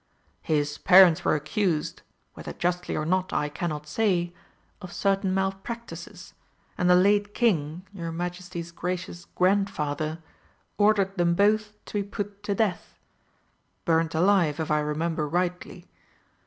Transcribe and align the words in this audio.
"His 0.41 0.79
parents 0.79 1.23
were 1.23 1.35
accused, 1.35 2.01
whether 2.33 2.53
justly 2.53 2.97
or 2.97 3.05
not 3.05 3.31
I 3.31 3.49
cannot 3.49 3.85
say, 3.85 4.33
of 4.81 4.91
certain 4.91 5.31
malpractices, 5.31 6.33
and 6.75 6.89
the 6.89 6.95
late 6.95 7.35
King, 7.35 7.85
your 7.93 8.11
Majesty's 8.11 8.71
gracious 8.71 9.25
grandfather, 9.35 10.17
ordered 10.79 11.15
them 11.19 11.35
both 11.35 11.73
to 11.85 11.93
be 11.93 12.03
put 12.09 12.41
to 12.41 12.55
death. 12.55 12.97
Burnt 13.85 14.15
alive, 14.15 14.59
if 14.59 14.71
I 14.71 14.79
remember 14.79 15.27
rightly. 15.29 15.85